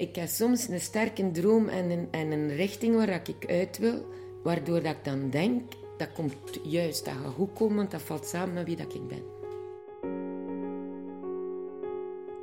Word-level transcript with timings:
Ik 0.00 0.16
heb 0.16 0.28
soms 0.28 0.68
een 0.68 0.80
sterke 0.80 1.30
droom 1.30 1.68
en 1.68 1.90
een, 1.90 2.08
en 2.10 2.30
een 2.30 2.56
richting 2.56 2.94
waar 2.94 3.08
ik 3.08 3.44
uit 3.48 3.78
wil, 3.78 4.06
waardoor 4.42 4.82
dat 4.82 4.92
ik 4.92 5.04
dan 5.04 5.30
denk, 5.30 5.62
dat 5.96 6.12
komt 6.12 6.34
juist, 6.62 7.04
dat 7.04 7.14
gaat 7.14 7.32
goed 7.32 7.52
komen, 7.52 7.76
want 7.76 7.90
dat 7.90 8.02
valt 8.02 8.26
samen 8.26 8.54
met 8.54 8.66
wie 8.66 8.76
dat 8.76 8.94
ik 8.94 9.08
ben. 9.08 9.22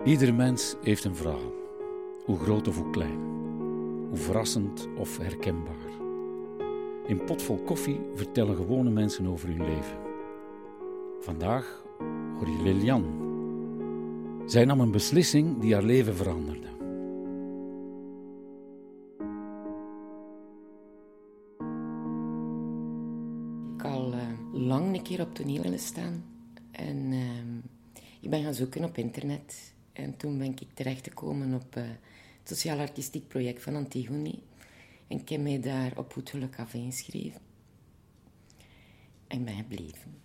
Ieder 0.03 0.33
mens 0.33 0.75
heeft 0.83 1.03
een 1.03 1.15
verhaal, 1.15 1.53
hoe 2.25 2.39
groot 2.39 2.67
of 2.67 2.75
hoe 2.75 2.89
klein, 2.89 3.19
hoe 4.09 4.17
verrassend 4.17 4.87
of 4.97 5.17
herkenbaar. 5.17 5.91
In 7.05 7.23
Potvol 7.23 7.57
Koffie 7.57 7.99
vertellen 8.15 8.55
gewone 8.55 8.89
mensen 8.89 9.27
over 9.27 9.49
hun 9.49 9.65
leven. 9.65 9.97
Vandaag 11.19 11.83
hoor 12.37 12.49
je 12.49 12.61
Lilian. 12.63 13.05
Zij 14.45 14.65
nam 14.65 14.79
een 14.79 14.91
beslissing 14.91 15.59
die 15.59 15.73
haar 15.73 15.83
leven 15.83 16.15
veranderde. 16.15 16.76
Lang 24.67 24.95
een 24.95 25.03
keer 25.03 25.21
op 25.21 25.35
toneel 25.35 25.61
willen 25.61 25.79
staan. 25.79 26.25
En 26.71 27.11
uh, 27.11 27.99
ik 28.21 28.29
ben 28.29 28.43
gaan 28.43 28.53
zoeken 28.53 28.83
op 28.83 28.97
internet. 28.97 29.73
En 29.93 30.17
toen 30.17 30.37
ben 30.37 30.47
ik 30.47 30.67
terechtgekomen 30.73 31.53
op 31.53 31.75
uh, 31.77 31.83
het 32.39 32.47
sociaal-artistiek 32.47 33.27
project 33.27 33.63
van 33.63 33.75
Antigone. 33.75 34.39
En 35.07 35.19
ik 35.19 35.29
heb 35.29 35.41
mij 35.41 35.59
daar 35.59 35.91
op 35.95 36.13
goed 36.13 36.29
geluk 36.29 36.59
af 36.59 36.73
ingeschreven. 36.73 37.41
En 39.27 39.45
ben 39.45 39.55
gebleven. 39.55 40.15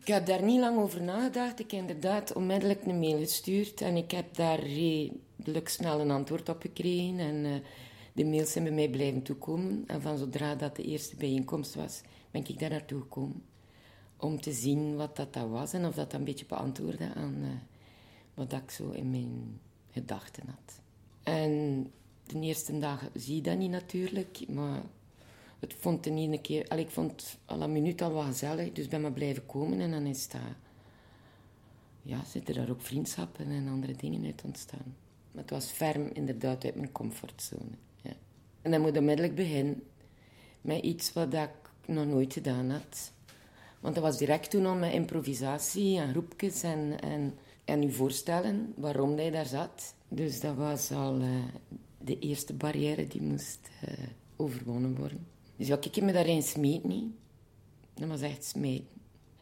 Ik 0.00 0.06
heb 0.06 0.26
daar 0.26 0.42
niet 0.42 0.60
lang 0.60 0.78
over 0.78 1.02
nagedacht. 1.02 1.60
Ik 1.60 1.70
heb 1.70 1.80
inderdaad 1.80 2.32
onmiddellijk 2.32 2.84
een 2.84 2.98
mail 2.98 3.18
gestuurd. 3.18 3.80
En 3.80 3.96
ik 3.96 4.10
heb 4.10 4.34
daar 4.34 4.60
redelijk 4.60 5.68
snel 5.68 6.00
een 6.00 6.10
antwoord 6.10 6.48
op 6.48 6.60
gekregen. 6.60 7.18
En 7.18 7.44
uh, 7.44 7.54
de 8.12 8.24
mails 8.24 8.52
zijn 8.52 8.64
bij 8.64 8.72
mij 8.72 8.88
blijven 8.88 9.22
toekomen. 9.22 9.84
En 9.86 10.02
van 10.02 10.18
zodra 10.18 10.54
dat 10.54 10.76
de 10.76 10.82
eerste 10.82 11.16
bijeenkomst 11.16 11.74
was, 11.74 12.00
ben 12.30 12.48
ik 12.48 12.58
daar 12.58 12.70
naartoe 12.70 13.00
gekomen 13.00 13.42
om 14.22 14.40
te 14.40 14.52
zien 14.52 14.96
wat 14.96 15.16
dat, 15.16 15.32
dat 15.32 15.48
was 15.48 15.72
en 15.72 15.86
of 15.86 15.94
dat, 15.94 16.12
een 16.12 16.24
beetje 16.24 16.46
beantwoordde 16.46 17.14
aan 17.14 17.36
uh, 17.40 17.48
wat 18.34 18.52
ik 18.52 18.70
zo 18.70 18.90
in 18.90 19.10
mijn 19.10 19.60
gedachten 19.90 20.42
had. 20.46 20.80
En 21.22 21.86
de 22.26 22.40
eerste 22.40 22.78
dag 22.78 23.10
zie 23.14 23.34
je 23.34 23.42
dat 23.42 23.58
niet 23.58 23.70
natuurlijk, 23.70 24.48
maar 24.48 24.82
het 25.58 25.74
vond 25.78 26.10
niet 26.10 26.32
een 26.32 26.40
keer... 26.40 26.68
Al, 26.68 26.78
ik 26.78 26.90
vond 26.90 27.38
al 27.44 27.62
een 27.62 27.72
minuut 27.72 28.02
al 28.02 28.12
wat 28.12 28.24
gezellig, 28.24 28.72
dus 28.72 28.88
ben 28.88 29.00
maar 29.00 29.12
blijven 29.12 29.46
komen 29.46 29.80
en 29.80 29.90
dan 29.90 30.06
is 30.06 30.28
dat... 30.28 30.40
Ja, 32.02 32.24
zitten 32.24 32.54
daar 32.54 32.70
ook 32.70 32.82
vriendschappen 32.82 33.46
en 33.46 33.68
andere 33.68 33.96
dingen 33.96 34.24
uit 34.24 34.42
ontstaan. 34.44 34.96
Maar 35.32 35.42
het 35.42 35.50
was 35.50 35.66
ferm 35.66 36.10
inderdaad 36.12 36.64
uit 36.64 36.74
mijn 36.74 36.92
comfortzone. 36.92 37.76
Ja. 38.02 38.12
En 38.62 38.70
dan 38.70 38.80
moet 38.80 38.92
je 38.92 38.98
onmiddellijk 38.98 39.34
beginnen 39.34 39.82
met 40.60 40.82
iets 40.82 41.12
wat 41.12 41.34
ik 41.34 41.50
nog 41.86 42.06
nooit 42.06 42.32
gedaan 42.32 42.70
had. 42.70 43.12
Want 43.82 43.94
dat 43.94 44.04
was 44.04 44.18
direct 44.18 44.50
toen 44.50 44.66
al 44.66 44.74
met 44.74 44.92
improvisatie 44.92 45.98
en 45.98 46.10
groepjes 46.10 46.62
en, 46.62 47.00
en, 47.00 47.34
en 47.64 47.82
u 47.82 47.92
voorstellen 47.92 48.72
waarom 48.76 49.16
hij 49.16 49.30
daar 49.30 49.46
zat. 49.46 49.94
Dus 50.08 50.40
dat 50.40 50.56
was 50.56 50.90
al 50.90 51.20
uh, 51.20 51.28
de 51.98 52.18
eerste 52.18 52.54
barrière 52.54 53.06
die 53.06 53.22
moest 53.22 53.70
uh, 53.84 53.94
overwonnen 54.36 54.96
worden. 54.96 55.26
Dus 55.56 55.66
ja, 55.66 55.76
ik 55.80 55.94
heb 55.94 56.04
me 56.04 56.12
daarin 56.12 56.42
smeet 56.42 56.84
niet. 56.84 57.12
Dat 57.94 58.08
was 58.08 58.20
echt 58.20 58.44
smeten. 58.44 58.86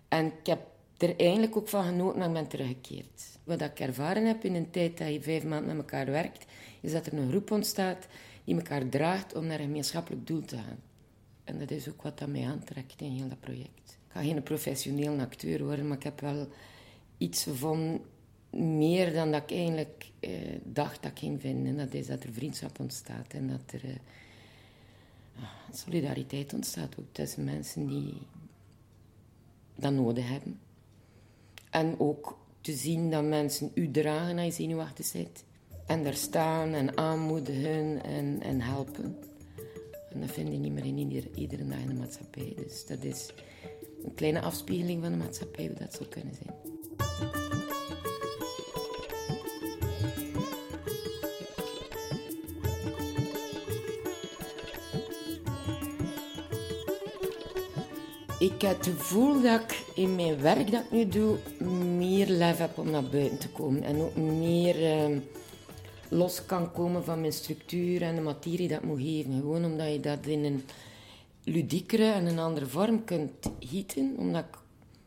En 0.09 0.27
ik 0.27 0.47
heb 0.47 0.61
er 0.97 1.17
eigenlijk 1.17 1.57
ook 1.57 1.69
van 1.69 1.85
genoten 1.85 2.19
dat 2.19 2.29
ik 2.29 2.35
ben 2.35 2.49
teruggekeerd. 2.49 3.23
Wat 3.45 3.61
ik 3.61 3.81
ervaren 3.81 4.27
heb 4.27 4.45
in 4.45 4.55
een 4.55 4.71
tijd 4.71 4.99
dat 4.99 5.13
je 5.13 5.23
vijf 5.23 5.45
maanden 5.45 5.77
met 5.77 5.77
elkaar 5.77 6.07
werkt, 6.07 6.45
is 6.81 6.93
dat 6.93 7.07
er 7.07 7.13
een 7.13 7.29
groep 7.29 7.51
ontstaat 7.51 8.07
die 8.45 8.57
elkaar 8.57 8.89
draagt 8.89 9.35
om 9.35 9.47
naar 9.47 9.59
een 9.59 9.65
gemeenschappelijk 9.65 10.27
doel 10.27 10.45
te 10.45 10.57
gaan. 10.57 10.90
En 11.51 11.59
dat 11.59 11.71
is 11.71 11.89
ook 11.89 12.03
wat 12.03 12.19
dat 12.19 12.29
mij 12.29 12.47
aantrekt 12.47 13.01
in 13.01 13.13
heel 13.13 13.29
dat 13.29 13.41
project. 13.41 13.99
Ik 14.07 14.13
ga 14.13 14.23
geen 14.23 14.43
professioneel 14.43 15.19
acteur 15.19 15.65
worden, 15.65 15.89
maar 15.89 15.97
ik 15.97 16.03
heb 16.03 16.21
wel 16.21 16.49
iets 17.19 17.47
van 17.53 18.01
meer 18.51 19.13
dan 19.13 19.31
dat 19.31 19.43
ik 19.43 19.57
eigenlijk 19.57 20.11
eh, 20.21 20.31
dacht 20.65 21.03
dat 21.03 21.11
ik 21.11 21.19
ging 21.19 21.41
vinden. 21.41 21.77
Dat 21.77 21.95
is 21.95 22.07
dat 22.07 22.23
er 22.23 22.33
vriendschap 22.33 22.81
ontstaat 22.81 23.33
en 23.33 23.49
dat 23.49 23.73
er 23.73 23.85
eh, 23.85 23.97
ah, 25.37 25.75
solidariteit 25.75 26.55
ontstaat 26.55 26.95
ook 26.99 27.07
tussen 27.13 27.45
mensen 27.45 27.87
die 27.87 28.15
dat 29.75 29.93
nodig 29.93 30.29
hebben. 30.29 30.59
En 31.71 32.01
ook 32.01 32.39
te 32.61 32.73
zien 32.73 33.11
dat 33.11 33.25
mensen 33.25 33.71
u 33.75 33.91
dragen 33.91 34.39
als 34.39 34.47
je 34.47 34.53
zenuwachtig 34.53 35.07
zit. 35.07 35.45
En 35.87 36.05
daar 36.05 36.15
staan 36.15 36.73
en 36.73 36.97
aanmoedigen 36.97 38.05
en, 38.05 38.43
en 38.43 38.61
helpen. 38.61 39.19
En 40.13 40.21
dat 40.21 40.31
vind 40.31 40.53
je 40.53 40.59
niet 40.59 40.73
meer 40.73 40.87
in 40.87 40.99
ieder, 40.99 41.25
iedere 41.35 41.67
dag 41.69 41.79
in 41.79 41.89
de 41.89 41.95
maatschappij. 41.95 42.53
Dus 42.57 42.87
dat 42.87 43.05
is 43.05 43.33
een 44.05 44.15
kleine 44.15 44.41
afspiegeling 44.41 45.03
van 45.03 45.13
de 45.13 45.19
maatschappij, 45.19 45.67
hoe 45.67 45.77
dat 45.79 45.95
zou 45.95 46.09
kunnen 46.09 46.35
zijn. 46.35 46.55
Ik 58.41 58.63
heb 58.63 58.77
het 58.77 58.87
gevoel 58.87 59.41
dat 59.41 59.61
ik 59.61 59.85
in 59.95 60.15
mijn 60.15 60.41
werk 60.41 60.71
dat 60.71 60.81
ik 60.81 60.91
nu 60.91 61.09
doe, 61.09 61.37
meer 61.97 62.27
lef 62.27 62.59
heb 62.59 62.79
om 62.79 62.91
naar 62.91 63.09
buiten 63.09 63.39
te 63.39 63.49
komen. 63.49 63.83
En 63.83 64.01
ook 64.01 64.17
meer 64.17 65.09
uh, 65.11 65.17
los 66.11 66.47
kan 66.47 66.73
komen 66.73 67.05
van 67.05 67.21
mijn 67.21 67.33
structuur 67.33 68.03
en 68.03 68.15
de 68.15 68.21
materie 68.21 68.69
dat 68.69 68.79
ik 68.79 68.85
moet 68.85 69.01
geven. 69.01 69.33
Gewoon 69.33 69.65
omdat 69.65 69.93
je 69.93 70.01
dat 70.01 70.27
in 70.27 70.45
een 70.45 70.65
ludiekere 71.45 72.13
en 72.13 72.27
een 72.27 72.39
andere 72.39 72.67
vorm 72.67 73.05
kunt 73.05 73.51
gieten, 73.61 74.15
omdat 74.19 74.45
ik 74.45 74.59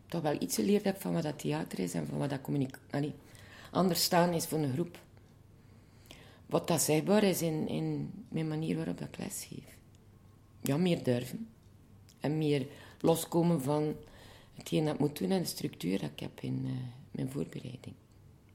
toch 0.07 0.21
wel 0.21 0.41
iets 0.41 0.55
geleerd 0.55 0.83
heb 0.83 1.01
van 1.01 1.13
wat 1.13 1.23
dat 1.23 1.39
theater 1.39 1.79
is 1.79 1.93
en 1.93 2.07
van 2.07 2.17
wat 2.17 2.29
dat 2.29 2.41
communicatie... 2.41 3.13
Anders 3.71 4.03
staan 4.03 4.33
is 4.33 4.45
voor 4.45 4.59
een 4.59 4.73
groep. 4.73 4.99
Wat 6.45 6.67
dat 6.67 6.81
zichtbaar 6.81 7.23
is 7.23 7.41
in, 7.41 7.67
in 7.67 8.11
mijn 8.29 8.47
manier 8.47 8.75
waarop 8.75 9.01
ik 9.01 9.17
les 9.17 9.47
geef. 9.49 9.77
Ja, 10.61 10.77
meer 10.77 11.03
durven. 11.03 11.47
En 12.19 12.37
meer 12.37 12.67
loskomen 12.99 13.61
van 13.61 13.95
hetgeen 14.53 14.85
dat 14.85 14.93
ik 14.93 14.99
moet 14.99 15.17
doen 15.17 15.31
en 15.31 15.41
de 15.41 15.47
structuur 15.47 15.99
dat 15.99 16.09
ik 16.09 16.19
heb 16.19 16.41
in 16.41 16.61
uh, 16.65 16.71
mijn 17.11 17.29
voorbereiding. 17.29 17.95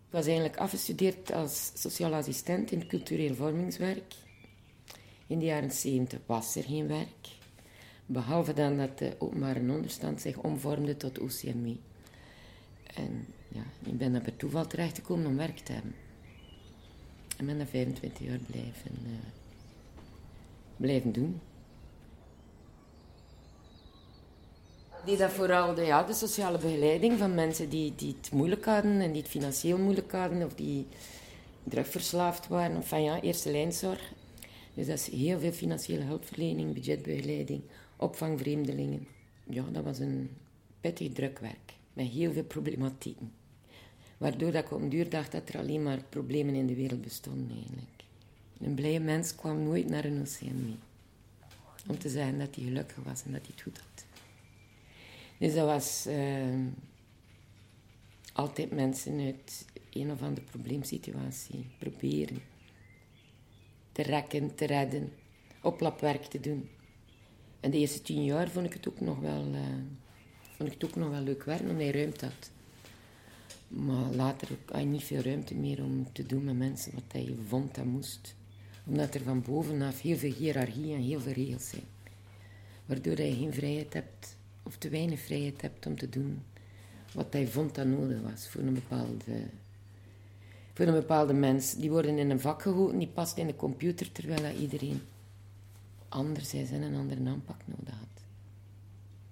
Ik 0.08 0.14
was 0.14 0.26
eigenlijk 0.26 0.56
afgestudeerd 0.56 1.32
als 1.32 1.70
sociaal 1.74 2.14
assistent 2.14 2.70
in 2.70 2.86
cultureel 2.86 3.34
vormingswerk. 3.34 4.14
In 5.26 5.38
de 5.38 5.44
jaren 5.44 5.70
70 5.70 6.18
was 6.26 6.56
er 6.56 6.62
geen 6.62 6.86
werk. 6.86 7.28
Behalve 8.06 8.52
dan 8.52 8.76
dat 8.76 8.98
de 8.98 9.14
openbare 9.18 9.60
onderstand 9.60 10.20
zich 10.20 10.36
omvormde 10.36 10.96
tot 10.96 11.18
OCME. 11.18 11.76
En 12.94 13.26
ja, 13.48 13.62
ik 13.84 13.98
ben 13.98 14.12
daar 14.12 14.22
per 14.22 14.36
toeval 14.36 14.66
terechtgekomen 14.66 15.26
om 15.26 15.36
werk 15.36 15.58
te 15.58 15.72
hebben. 15.72 15.94
En 17.36 17.46
ben 17.46 17.58
daar 17.58 17.66
25 17.66 18.26
jaar 18.26 18.38
blijven, 18.38 18.92
uh, 19.06 19.12
blijven 20.76 21.12
doen. 21.12 21.40
Die 25.04 25.16
dat 25.16 25.30
vooral 25.30 25.74
de, 25.74 25.82
ja, 25.82 26.02
de 26.02 26.14
sociale 26.14 26.58
begeleiding 26.58 27.18
van 27.18 27.34
mensen 27.34 27.68
die, 27.68 27.92
die 27.96 28.16
het 28.20 28.32
moeilijk 28.32 28.64
hadden 28.64 29.00
en 29.00 29.12
die 29.12 29.22
het 29.22 29.30
financieel 29.30 29.78
moeilijk 29.78 30.12
hadden 30.12 30.44
of 30.44 30.54
die 30.54 30.86
drugverslaafd 31.64 32.48
waren. 32.48 32.76
Enfin 32.76 33.02
ja, 33.02 33.20
eerste 33.20 33.50
lijnzorg. 33.50 34.12
Dus 34.74 34.86
dat 34.86 34.98
is 34.98 35.10
heel 35.10 35.38
veel 35.38 35.52
financiële 35.52 36.04
hulpverlening, 36.04 36.74
budgetbegeleiding, 36.74 37.60
opvang 37.96 38.38
vreemdelingen. 38.38 39.06
Ja, 39.44 39.64
dat 39.72 39.84
was 39.84 39.98
een 39.98 40.30
pittig 40.80 41.12
drukwerk 41.12 41.72
met 41.92 42.06
heel 42.06 42.32
veel 42.32 42.44
problematieken. 42.44 43.32
Waardoor 44.18 44.52
dat 44.52 44.64
ik 44.64 44.72
op 44.72 44.80
een 44.80 44.88
duur 44.88 45.08
dacht 45.08 45.32
dat 45.32 45.48
er 45.48 45.58
alleen 45.58 45.82
maar 45.82 46.02
problemen 46.08 46.54
in 46.54 46.66
de 46.66 46.74
wereld 46.74 47.02
bestonden 47.02 47.56
eigenlijk. 47.56 48.04
Een 48.60 48.74
blije 48.74 49.00
mens 49.00 49.34
kwam 49.34 49.62
nooit 49.62 49.88
naar 49.88 50.04
een 50.04 50.20
oceaan 50.20 50.64
mee. 50.64 50.78
Om 51.88 51.98
te 51.98 52.08
zeggen 52.08 52.38
dat 52.38 52.54
hij 52.54 52.64
gelukkig 52.64 53.04
was 53.04 53.22
en 53.24 53.32
dat 53.32 53.40
hij 53.40 53.50
het 53.54 53.62
goed 53.62 53.78
had. 53.78 54.07
Dus 55.38 55.54
dat 55.54 55.66
was 55.66 56.06
uh, 56.06 56.66
altijd 58.32 58.70
mensen 58.70 59.20
uit 59.20 59.66
een 59.90 60.10
of 60.10 60.22
andere 60.22 60.46
probleemsituatie 60.46 61.66
proberen 61.78 62.38
te 63.92 64.02
rekken, 64.02 64.54
te 64.54 64.66
redden, 64.66 65.12
oplapwerk 65.62 66.24
te 66.24 66.40
doen. 66.40 66.68
En 67.60 67.70
de 67.70 67.78
eerste 67.78 68.02
tien 68.02 68.24
jaar 68.24 68.48
vond 68.48 68.66
ik 68.66 68.72
het 68.72 68.88
ook 68.88 69.00
nog 69.00 69.18
wel, 69.18 69.46
uh, 69.54 69.60
vond 70.56 70.72
ik 70.72 70.80
het 70.80 70.84
ook 70.84 70.96
nog 70.96 71.10
wel 71.10 71.20
leuk 71.20 71.44
werk, 71.44 71.60
omdat 71.60 71.86
je 71.86 71.92
ruimte 71.92 72.24
had. 72.24 72.50
Maar 73.68 74.10
later 74.14 74.48
had 74.66 74.80
je 74.80 74.86
niet 74.86 75.02
veel 75.02 75.20
ruimte 75.20 75.54
meer 75.54 75.82
om 75.82 76.12
te 76.12 76.26
doen 76.26 76.44
met 76.44 76.58
mensen 76.58 76.92
wat 76.94 77.22
je 77.22 77.36
vond 77.46 77.74
dat 77.74 77.84
moest. 77.84 78.34
Omdat 78.86 79.14
er 79.14 79.22
van 79.22 79.42
bovenaf 79.42 80.00
heel 80.00 80.16
veel 80.16 80.32
hiërarchie 80.32 80.94
en 80.94 81.02
heel 81.02 81.20
veel 81.20 81.32
regels 81.32 81.68
zijn. 81.68 81.84
Waardoor 82.86 83.20
je 83.20 83.34
geen 83.34 83.52
vrijheid 83.52 83.92
hebt, 83.92 84.36
of 84.68 84.76
te 84.76 84.88
weinig 84.88 85.20
vrijheid 85.20 85.62
hebt 85.62 85.86
om 85.86 85.96
te 85.96 86.08
doen 86.08 86.42
wat 87.12 87.32
hij 87.32 87.46
vond 87.46 87.74
dat 87.74 87.86
nodig 87.86 88.20
was 88.20 88.48
voor 88.48 88.60
een 88.60 88.74
bepaalde, 88.74 89.42
voor 90.74 90.86
een 90.86 90.92
bepaalde 90.92 91.32
mens. 91.32 91.74
Die 91.74 91.90
worden 91.90 92.18
in 92.18 92.30
een 92.30 92.40
vak 92.40 92.62
gegoten, 92.62 92.98
die 92.98 93.08
past 93.08 93.36
in 93.36 93.46
de 93.46 93.56
computer, 93.56 94.12
terwijl 94.12 94.42
dat 94.42 94.56
iedereen 94.60 95.02
anders 96.08 96.54
is 96.54 96.70
en 96.70 96.82
een 96.82 96.96
andere 96.96 97.30
aanpak 97.30 97.60
nodig 97.64 97.94
had. 97.94 98.22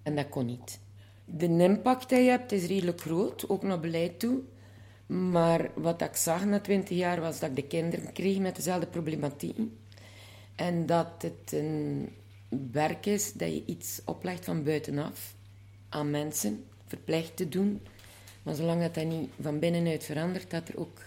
En 0.02 0.16
dat 0.16 0.28
kon 0.28 0.46
niet. 0.46 0.78
De 1.24 1.46
impact 1.46 2.08
die 2.08 2.18
je 2.18 2.30
hebt 2.30 2.52
is 2.52 2.66
redelijk 2.66 3.00
groot, 3.00 3.48
ook 3.48 3.62
naar 3.62 3.80
beleid 3.80 4.20
toe. 4.20 4.40
Maar 5.06 5.70
wat 5.74 6.02
ik 6.02 6.16
zag 6.16 6.44
na 6.44 6.60
twintig 6.60 6.96
jaar 6.96 7.20
was 7.20 7.38
dat 7.38 7.48
ik 7.50 7.56
de 7.56 7.66
kinderen 7.66 8.12
kreeg 8.12 8.38
met 8.38 8.56
dezelfde 8.56 8.86
problematiek. 8.86 9.58
En 10.54 10.86
dat 10.86 11.08
het 11.18 11.52
een 11.52 12.08
werk 12.72 13.06
is 13.06 13.32
dat 13.32 13.48
je 13.48 13.62
iets 13.66 14.00
oplegt 14.04 14.44
van 14.44 14.64
buitenaf 14.64 15.34
aan 15.88 16.10
mensen, 16.10 16.64
verplicht 16.86 17.36
te 17.36 17.48
doen. 17.48 17.80
Maar 18.42 18.54
zolang 18.54 18.80
dat, 18.80 18.94
dat 18.94 19.04
niet 19.04 19.30
van 19.40 19.58
binnenuit 19.58 20.04
verandert, 20.04 20.50
dat 20.50 20.68
er 20.68 20.78
ook 20.78 20.98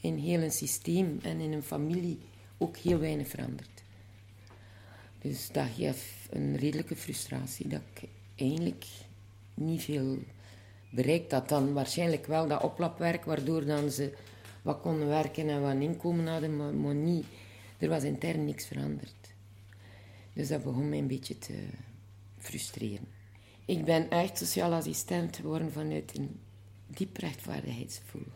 in 0.00 0.16
heel 0.16 0.40
een 0.40 0.52
systeem 0.52 1.18
en 1.22 1.40
in 1.40 1.52
een 1.52 1.62
familie 1.62 2.18
ook 2.58 2.76
heel 2.76 2.98
weinig 2.98 3.28
verandert. 3.28 3.82
Dus 5.18 5.48
dat 5.52 5.66
geeft 5.76 6.04
een 6.30 6.56
redelijke 6.56 6.96
frustratie 6.96 7.68
dat 7.68 7.80
ik 7.94 8.08
eigenlijk 8.34 8.84
niet 9.54 9.82
veel 9.82 10.18
bereikt 10.90 11.32
had. 11.32 11.48
Dan 11.48 11.72
waarschijnlijk 11.72 12.26
wel 12.26 12.48
dat 12.48 12.62
oplapwerk, 12.62 13.24
waardoor 13.24 13.64
dan 13.64 13.90
ze 13.90 14.12
wat 14.62 14.80
konden 14.80 15.08
werken 15.08 15.48
en 15.48 15.62
wat 15.62 15.74
inkomen 15.74 16.26
hadden, 16.26 16.56
maar, 16.56 16.74
maar 16.74 16.94
niet. 16.94 17.26
Er 17.78 17.88
was 17.88 18.02
intern 18.02 18.44
niks 18.44 18.66
veranderd. 18.66 19.17
Dus 20.38 20.48
dat 20.48 20.62
begon 20.62 20.88
mij 20.88 20.98
een 20.98 21.06
beetje 21.06 21.38
te 21.38 21.54
frustreren. 22.38 23.06
Ik 23.64 23.84
ben 23.84 24.10
echt 24.10 24.38
sociaal 24.38 24.72
assistent 24.72 25.36
geworden 25.36 25.72
vanuit 25.72 26.18
een 26.18 26.40
diep 26.86 27.16
rechtvaardigheidsgevoel. 27.16 28.26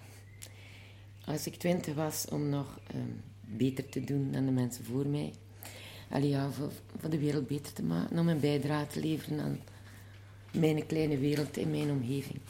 Als 1.25 1.47
ik 1.47 1.55
twintig 1.55 1.95
was 1.95 2.27
om 2.29 2.49
nog 2.49 2.81
ehm, 2.87 3.11
beter 3.41 3.89
te 3.89 4.05
doen 4.05 4.33
dan 4.33 4.45
de 4.45 4.51
mensen 4.51 4.85
voor 4.85 5.07
mij, 5.07 5.33
allee, 6.11 6.29
ja, 6.29 6.51
voor, 6.51 7.11
de 7.11 7.19
wereld 7.19 7.47
beter 7.47 7.73
te 7.73 7.83
maken, 7.83 8.19
om 8.19 8.29
een 8.29 8.41
bijdrage 8.41 8.87
te 8.87 9.01
leveren 9.01 9.41
aan 9.41 9.61
mijn 10.53 10.87
kleine 10.87 11.19
wereld 11.19 11.57
in 11.57 11.71
mijn 11.71 11.91
omgeving. 11.91 12.41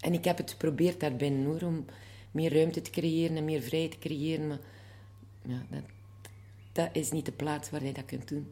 En 0.00 0.12
ik 0.12 0.24
heb 0.24 0.36
het 0.36 0.50
geprobeerd 0.50 1.00
daarbinnen 1.00 1.44
hoor, 1.44 1.62
om 1.62 1.84
meer 2.30 2.54
ruimte 2.54 2.82
te 2.82 2.90
creëren 2.90 3.36
en 3.36 3.44
meer 3.44 3.62
vrijheid 3.62 3.90
te 3.90 3.98
creëren, 3.98 4.48
maar 4.48 4.60
ja, 5.42 5.62
dat, 5.70 5.82
dat 6.74 6.88
is 6.92 7.10
niet 7.10 7.26
de 7.26 7.32
plaats 7.32 7.70
waar 7.70 7.84
je 7.84 7.92
dat 7.92 8.04
kunt 8.04 8.28
doen. 8.28 8.46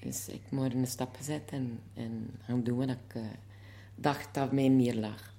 Dus 0.00 0.28
ik 0.28 0.50
moet 0.50 0.74
een 0.74 0.86
stap 0.86 1.16
gezet 1.16 1.50
en, 1.50 1.80
en 1.94 2.30
gaan 2.42 2.62
doen 2.62 2.76
wat 2.76 2.88
ik 2.88 3.14
uh, 3.16 3.22
dacht 3.94 4.34
dat 4.34 4.52
mij 4.52 4.70
meer 4.70 4.94
lag. 4.94 5.34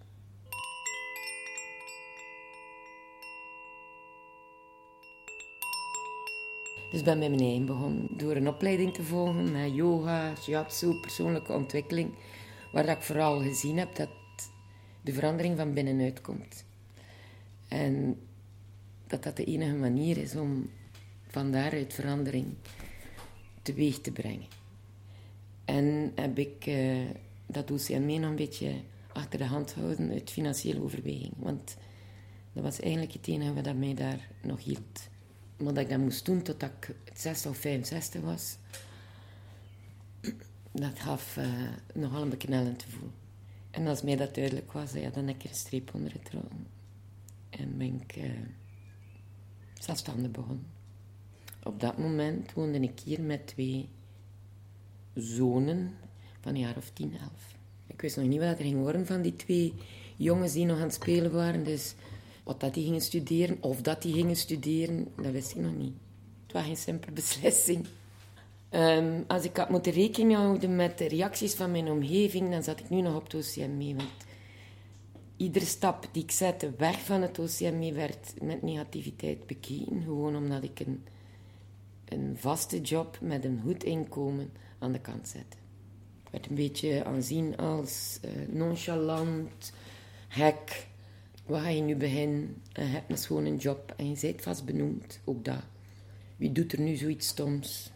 Dus 6.91 7.03
ben 7.03 7.19
met 7.19 7.29
mijn 7.29 7.41
eigen 7.41 7.65
begonnen 7.65 8.17
door 8.17 8.35
een 8.35 8.47
opleiding 8.47 8.93
te 8.93 9.03
volgen 9.03 9.51
met 9.51 9.73
yoga, 9.73 10.35
shiatsu, 10.35 10.99
persoonlijke 10.99 11.53
ontwikkeling, 11.53 12.13
waar 12.71 12.85
ik 12.85 13.01
vooral 13.01 13.41
gezien 13.41 13.77
heb 13.77 13.95
dat 13.95 14.09
de 15.01 15.13
verandering 15.13 15.57
van 15.57 15.73
binnenuit 15.73 16.21
komt. 16.21 16.65
En 17.67 18.19
dat 19.07 19.23
dat 19.23 19.37
de 19.37 19.43
enige 19.43 19.75
manier 19.75 20.17
is 20.17 20.35
om 20.35 20.69
van 21.27 21.51
daaruit 21.51 21.93
verandering 21.93 22.53
teweeg 23.61 23.99
te 23.99 24.11
brengen. 24.11 24.47
En 25.65 26.11
heb 26.15 26.37
ik 26.37 26.65
uh, 26.65 27.09
dat 27.45 27.71
OCME 27.71 28.17
nog 28.17 28.29
een 28.29 28.35
beetje 28.35 28.73
achter 29.13 29.39
de 29.39 29.45
hand 29.45 29.71
gehouden 29.71 30.11
uit 30.11 30.31
financiële 30.31 30.81
overweging. 30.81 31.33
Want 31.37 31.77
dat 32.53 32.63
was 32.63 32.79
eigenlijk 32.79 33.13
het 33.13 33.27
enige 33.27 33.53
wat 33.53 33.75
mij 33.75 33.93
daar 33.93 34.29
nog 34.41 34.63
hield. 34.63 35.09
Maar 35.57 35.73
dat 35.73 35.83
ik 35.83 35.89
dat 35.89 35.99
moest 35.99 36.25
doen 36.25 36.41
totdat 36.41 36.71
ik 36.79 36.95
60 37.13 37.51
of 37.51 37.57
65 37.57 38.21
was, 38.21 38.57
dat 40.71 40.99
gaf 40.99 41.37
uh, 41.37 41.45
nogal 41.93 42.21
een 42.21 42.29
beknellend 42.29 42.83
gevoel. 42.83 43.11
En 43.71 43.87
als 43.87 44.01
mij 44.01 44.15
dat 44.15 44.35
duidelijk 44.35 44.71
was, 44.71 44.91
ja, 44.91 45.09
dan 45.09 45.27
heb 45.27 45.35
ik 45.35 45.49
een 45.49 45.55
streep 45.55 45.93
onder 45.93 46.11
getrokken. 46.11 46.67
En 47.49 47.77
ben 47.77 48.01
ik 48.01 48.17
uh, 48.17 48.31
zelfstandig 49.79 50.31
begonnen. 50.31 50.76
Op 51.67 51.79
dat 51.79 51.97
moment 51.97 52.53
woonde 52.53 52.79
ik 52.79 52.99
hier 53.05 53.21
met 53.21 53.47
twee 53.47 53.89
zonen 55.13 55.93
van 56.41 56.53
een 56.53 56.59
jaar 56.59 56.77
of 56.77 56.89
tien, 56.89 57.13
elf. 57.19 57.55
Ik 57.87 58.01
wist 58.01 58.17
nog 58.17 58.25
niet 58.25 58.39
wat 58.39 58.49
er 58.49 58.63
ging 58.63 58.79
worden 58.79 59.05
van 59.05 59.21
die 59.21 59.35
twee 59.35 59.73
jongens 60.15 60.53
die 60.53 60.65
nog 60.65 60.77
aan 60.77 60.83
het 60.83 60.93
spelen 60.93 61.31
waren. 61.31 61.63
Dus 61.63 61.95
wat 62.43 62.59
dat 62.59 62.73
die 62.73 62.83
gingen 62.83 63.01
studeren, 63.01 63.57
of 63.59 63.81
dat 63.81 64.01
die 64.01 64.13
gingen 64.13 64.35
studeren, 64.35 65.07
dat 65.15 65.31
wist 65.31 65.51
ik 65.51 65.57
nog 65.57 65.75
niet. 65.75 65.93
Het 66.43 66.53
was 66.53 66.63
geen 66.63 66.77
simpele 66.77 67.11
beslissing. 67.21 67.85
Um, 68.71 69.23
als 69.27 69.43
ik 69.43 69.57
had 69.57 69.69
moeten 69.69 69.91
rekening 69.91 70.35
houden 70.35 70.75
met 70.75 70.97
de 70.97 71.07
reacties 71.07 71.53
van 71.53 71.71
mijn 71.71 71.87
omgeving, 71.89 72.51
dan 72.51 72.63
zat 72.63 72.79
ik 72.79 72.89
nu 72.89 73.01
nog 73.01 73.15
op 73.15 73.31
het 73.31 73.33
OCME. 73.33 73.95
Want 73.95 74.25
iedere 75.37 75.65
stap 75.65 76.07
die 76.11 76.23
ik 76.23 76.31
zette 76.31 76.71
weg 76.77 76.99
van 76.99 77.21
het 77.21 77.39
OCME 77.39 77.93
werd 77.93 78.33
met 78.41 78.61
negativiteit 78.61 79.47
bekeken. 79.47 80.01
Gewoon 80.03 80.35
omdat 80.35 80.63
ik 80.63 80.79
een, 80.79 81.03
een 82.09 82.37
vaste 82.37 82.81
job 82.81 83.17
met 83.21 83.45
een 83.45 83.59
goed 83.63 83.83
inkomen 83.83 84.51
aan 84.79 84.91
de 84.91 84.99
kant 84.99 85.27
zette. 85.27 85.57
Ik 86.23 86.31
werd 86.31 86.49
een 86.49 86.55
beetje 86.55 87.03
aanzien 87.03 87.57
als 87.57 88.19
uh, 88.25 88.31
nonchalant, 88.55 89.73
hek. 90.27 90.87
Wat 91.45 91.61
ga 91.61 91.69
je 91.69 91.81
nu 91.81 91.95
beginnen? 91.95 92.61
Je 92.71 92.81
hebt 92.81 93.29
een 93.29 93.57
job 93.57 93.93
en 93.97 94.09
je 94.09 94.17
bent 94.21 94.41
vast 94.41 94.65
benoemd. 94.65 95.19
Ook 95.23 95.45
dat. 95.45 95.63
Wie 96.37 96.51
doet 96.51 96.73
er 96.73 96.79
nu 96.79 96.95
zoiets 96.95 97.27
stoms? 97.27 97.91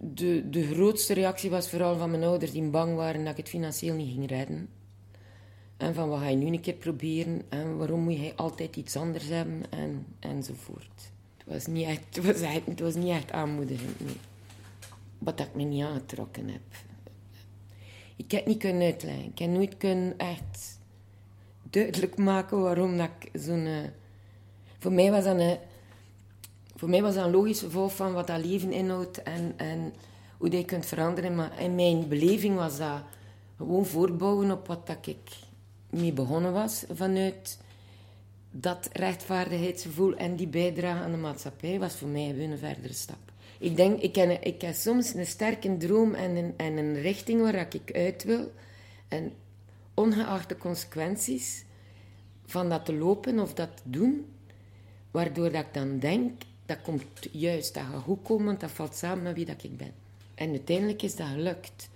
De, 0.00 0.50
de 0.50 0.66
grootste 0.66 1.14
reactie 1.14 1.50
was 1.50 1.70
vooral 1.70 1.96
van 1.96 2.10
mijn 2.10 2.24
ouders 2.24 2.52
die 2.52 2.62
bang 2.62 2.96
waren 2.96 3.22
dat 3.22 3.32
ik 3.32 3.36
het 3.36 3.48
financieel 3.48 3.94
niet 3.94 4.12
ging 4.12 4.28
redden. 4.28 4.68
En 5.76 5.94
van 5.94 6.08
wat 6.08 6.20
ga 6.20 6.28
je 6.28 6.36
nu 6.36 6.46
een 6.46 6.60
keer 6.60 6.74
proberen? 6.74 7.42
En 7.48 7.76
waarom 7.76 8.00
moet 8.00 8.20
je 8.20 8.36
altijd 8.36 8.76
iets 8.76 8.96
anders 8.96 9.28
hebben? 9.28 9.62
En, 9.70 10.06
enzovoort. 10.20 11.12
Het 11.44 11.54
was 11.54 11.66
niet 11.66 11.86
echt, 11.86 12.22
was, 12.22 12.40
het 12.64 12.80
was 12.80 12.94
niet 12.94 13.08
echt 13.08 13.32
aanmoedigend, 13.32 14.00
nee. 14.00 14.16
Wat 15.18 15.40
ik 15.40 15.54
me 15.54 15.62
niet 15.62 15.84
aangetrokken 15.84 16.48
heb. 16.48 16.62
Ik 18.16 18.30
heb 18.30 18.46
niet 18.46 18.58
kunnen 18.58 18.82
uitleggen. 18.82 19.24
Ik 19.24 19.38
heb 19.38 19.50
nooit 19.50 19.76
kunnen 19.76 20.18
echt 20.18 20.78
duidelijk 21.70 22.16
maken 22.16 22.60
waarom 22.60 22.96
dat 22.96 23.10
ik 23.20 23.40
zo'n... 23.40 23.66
Uh, 23.66 23.78
voor 24.78 24.92
mij 24.92 25.10
was 25.10 25.24
dat 25.24 25.38
een... 25.38 25.58
Voor 26.76 26.88
mij 26.88 27.02
was 27.02 27.16
een 27.16 27.30
logisch 27.30 27.60
gevolg 27.60 27.96
van 27.96 28.12
wat 28.12 28.26
dat 28.26 28.44
leven 28.44 28.72
inhoudt 28.72 29.22
en, 29.22 29.52
en 29.56 29.92
hoe 30.38 30.48
dat 30.48 30.60
je 30.60 30.64
kunt 30.64 30.86
veranderen. 30.86 31.34
Maar 31.34 31.60
in 31.60 31.74
mijn 31.74 32.08
beleving 32.08 32.56
was 32.56 32.78
dat 32.78 33.02
gewoon 33.56 33.86
voortbouwen 33.86 34.50
op 34.50 34.66
wat 34.66 34.86
dat 34.86 35.06
ik 35.06 35.30
mee 35.90 36.12
begonnen 36.12 36.52
was. 36.52 36.84
Vanuit 36.92 37.58
dat 38.56 38.88
rechtvaardigheidsgevoel 38.92 40.16
en 40.16 40.36
die 40.36 40.46
bijdrage 40.46 41.02
aan 41.02 41.10
de 41.10 41.16
maatschappij 41.16 41.78
was 41.78 41.94
voor 41.94 42.08
mij 42.08 42.28
een 42.28 42.58
verdere 42.58 42.92
stap. 42.92 43.32
Ik 43.58 43.76
denk, 43.76 44.00
ik 44.00 44.14
heb, 44.14 44.42
ik 44.42 44.60
heb 44.60 44.74
soms 44.74 45.14
een 45.14 45.26
sterke 45.26 45.76
droom 45.76 46.14
en 46.14 46.36
een, 46.36 46.54
en 46.56 46.76
een 46.76 47.00
richting 47.00 47.40
waar 47.40 47.74
ik 47.74 47.94
uit 47.94 48.24
wil. 48.24 48.52
En 49.08 49.32
ongeacht 49.94 50.48
de 50.48 50.56
consequenties 50.56 51.64
van 52.46 52.68
dat 52.68 52.84
te 52.84 52.94
lopen 52.94 53.38
of 53.38 53.54
dat 53.54 53.76
te 53.76 53.82
doen, 53.84 54.26
waardoor 55.10 55.52
dat 55.52 55.64
ik 55.64 55.74
dan 55.74 55.98
denk, 55.98 56.42
dat 56.66 56.82
komt 56.82 57.04
juist, 57.30 57.74
dat 57.74 57.82
gaat 57.82 58.02
goed 58.02 58.22
komen, 58.22 58.58
dat 58.58 58.70
valt 58.70 58.94
samen 58.94 59.22
met 59.22 59.34
wie 59.34 59.44
dat 59.44 59.62
ik 59.62 59.76
ben. 59.76 59.92
En 60.34 60.50
uiteindelijk 60.50 61.02
is 61.02 61.16
dat 61.16 61.26
gelukt. 61.26 61.88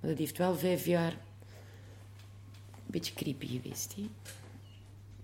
Maar 0.00 0.10
dat 0.10 0.18
heeft 0.18 0.38
wel 0.38 0.56
vijf 0.56 0.86
jaar 0.86 1.12
een 1.12 2.86
beetje 2.86 3.14
creepy 3.14 3.46
geweest. 3.46 3.94
Hè? 3.96 4.08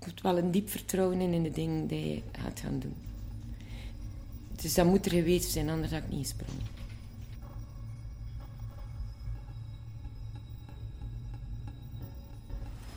Moet 0.04 0.20
wel 0.20 0.38
een 0.38 0.50
diep 0.50 0.70
vertrouwen 0.70 1.20
in, 1.20 1.32
in 1.32 1.42
de 1.42 1.50
dingen 1.50 1.86
die 1.86 2.08
je 2.08 2.22
gaat 2.32 2.60
gaan 2.60 2.78
doen. 2.78 2.94
Dus 4.50 4.74
dat 4.74 4.86
moet 4.86 5.06
er 5.06 5.12
geweest 5.12 5.50
zijn, 5.50 5.70
anders 5.70 5.92
had 5.92 6.02
ik 6.02 6.10
niet 6.10 6.26
gesprongen. 6.26 6.66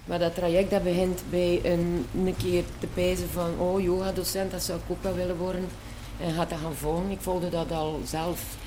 Maar 0.05 0.19
dat 0.19 0.35
traject 0.35 0.69
dat 0.69 0.83
begint 0.83 1.23
bij 1.29 1.59
een, 1.63 2.05
een 2.15 2.35
keer 2.37 2.63
te 2.79 2.87
pijzen 2.87 3.29
van... 3.29 3.59
Oh, 3.59 3.81
yoga-docent, 3.81 4.51
dat 4.51 4.63
zou 4.63 4.79
ik 4.79 4.91
ook 4.91 5.03
wel 5.03 5.13
willen 5.13 5.37
worden. 5.37 5.65
En 6.19 6.33
gaat 6.33 6.49
dat 6.49 6.59
gaan 6.59 6.75
volgen. 6.75 7.09
Ik 7.09 7.21
volgde 7.21 7.49
dat 7.49 7.71
al 7.71 7.99
zelf, 8.05 8.57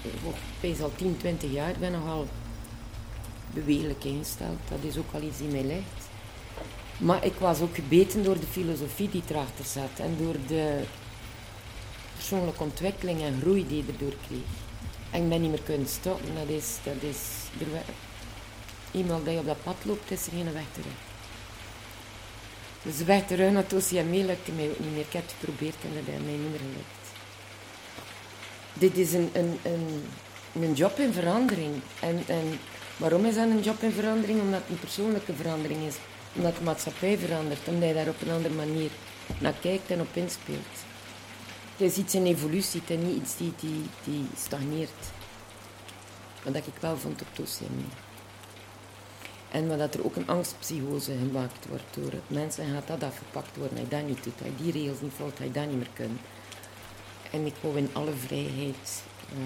ik 0.61 0.81
al 0.81 0.93
10, 0.97 1.17
20 1.17 1.53
jaar. 1.53 1.69
Ik 1.69 1.79
ben 1.79 1.93
nogal 1.93 2.27
bewegelijk 3.55 4.05
ingesteld. 4.05 4.59
Dat 4.69 4.79
is 4.83 4.97
ook 4.97 5.13
wel 5.13 5.23
iets 5.23 5.39
die 5.39 5.49
mij 5.49 5.65
ligt. 5.65 6.06
Maar 6.99 7.25
ik 7.25 7.35
was 7.39 7.61
ook 7.61 7.75
gebeten 7.75 8.25
door 8.25 8.41
de 8.41 8.47
filosofie 8.47 9.11
die 9.11 9.23
erachter 9.29 9.65
zat. 9.65 9.91
En 9.97 10.17
door 10.19 10.35
de 10.47 10.83
persoonlijke 12.15 12.63
ontwikkeling 12.63 13.23
en 13.23 13.39
groei 13.41 13.67
die 13.67 13.77
je 13.77 13.93
erdoor 13.93 14.15
kreeg. 14.27 14.41
En 15.11 15.23
ik 15.23 15.29
ben 15.29 15.41
niet 15.41 15.51
meer 15.51 15.63
kunnen 15.63 15.89
stoppen. 15.89 16.35
Dat 16.35 16.49
is, 16.49 16.77
dat 16.83 17.03
is, 17.11 17.19
er, 17.59 19.39
op 19.39 19.47
dat 19.47 19.63
pad 19.63 19.77
loopt, 19.83 20.11
is 20.11 20.27
er 20.27 20.33
geen 20.33 20.53
weg 20.53 20.65
terug. 20.73 20.93
Dus 22.83 23.05
weg 23.05 23.27
terug 23.27 23.53
naar 23.53 23.65
OCME 23.75 24.25
lukte 24.25 24.53
mij 24.53 24.71
ook 24.71 24.79
niet 24.79 24.93
meer. 24.93 25.01
Ik 25.01 25.13
heb 25.13 25.23
het 25.23 25.35
geprobeerd 25.39 25.77
en 25.83 25.95
dat 25.95 26.05
heeft 26.05 26.25
mij 26.25 26.33
niet 26.33 26.51
meer 26.51 26.59
gelukt. 26.59 27.07
Dit 28.73 28.97
is 28.97 29.13
een, 29.13 29.31
een, 29.33 29.59
een, 29.63 30.05
een 30.63 30.73
job 30.73 30.99
in 30.99 31.13
verandering. 31.13 31.75
En, 32.01 32.23
en 32.27 32.59
waarom 32.97 33.25
is 33.25 33.35
dat 33.35 33.45
een 33.45 33.61
job 33.61 33.83
in 33.83 33.93
verandering? 33.93 34.41
Omdat 34.41 34.61
het 34.61 34.71
een 34.71 34.79
persoonlijke 34.79 35.35
verandering 35.35 35.87
is. 35.87 35.95
Omdat 36.37 36.57
de 36.57 36.63
maatschappij 36.63 37.19
verandert. 37.19 37.69
Omdat 37.69 37.89
je 37.89 37.95
daar 37.95 38.09
op 38.09 38.21
een 38.21 38.31
andere 38.31 38.55
manier 38.55 38.91
naar 39.39 39.55
kijkt 39.61 39.91
en 39.91 40.01
op 40.01 40.09
inspeelt. 40.13 40.77
Het 41.77 41.91
is 41.91 41.97
iets 41.97 42.15
in 42.15 42.27
evolutie, 42.27 42.81
het 42.81 42.91
is 42.91 43.05
niet 43.05 43.17
iets 43.17 43.37
die, 43.37 43.53
die, 43.61 43.83
die 44.05 44.27
stagneert. 44.37 45.03
Wat 46.43 46.57
ik 46.57 46.65
wel 46.81 46.97
vond 46.97 47.21
op 47.21 47.29
OCME. 47.41 47.85
En 49.51 49.69
wat 49.69 49.79
dat 49.79 49.95
er 49.95 50.05
ook 50.05 50.17
een 50.17 50.29
angstpsychose 50.29 51.13
gemaakt 51.19 51.67
wordt 51.69 51.95
door 51.95 52.11
het 52.11 52.31
mensen, 52.31 52.73
gaat 52.73 52.87
dat 52.87 53.03
afgepakt 53.03 53.57
worden. 53.57 53.79
Je 53.79 53.89
dat 53.89 54.07
niet 54.07 54.25
doet, 54.25 54.39
je 54.39 54.63
die 54.63 54.73
regels 54.73 55.01
niet 55.01 55.13
volgt, 55.17 55.39
je 55.39 55.51
dat 55.51 55.67
niet 55.67 55.77
meer 55.77 55.89
kunnen. 55.93 56.19
En 57.31 57.47
ik 57.47 57.55
wou 57.61 57.77
in 57.77 57.91
alle 57.93 58.13
vrijheid 58.27 59.03
uh, 59.33 59.39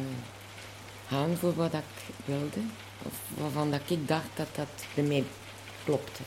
gaan 1.08 1.36
voor 1.36 1.54
wat 1.54 1.72
ik 1.72 2.14
wilde. 2.24 2.60
Of 3.02 3.12
waarvan 3.36 3.70
dat 3.70 3.80
ik 3.86 4.08
dacht 4.08 4.28
dat 4.34 4.48
dat 4.54 4.68
bij 4.94 5.04
mij 5.04 5.24
klopte. 5.84 6.22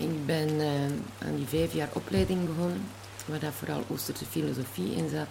Ik 0.00 0.26
ben 0.26 0.48
uh, 0.48 1.26
aan 1.26 1.36
die 1.36 1.46
vijf 1.46 1.72
jaar 1.72 1.88
opleiding 1.92 2.46
begonnen, 2.46 2.82
waar 3.26 3.40
dat 3.40 3.52
vooral 3.52 3.84
Oosterse 3.88 4.24
filosofie 4.24 4.94
in 4.94 5.08
zat. 5.08 5.28